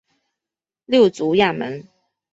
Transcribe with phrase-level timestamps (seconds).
[0.87, 1.87] 六足亚门。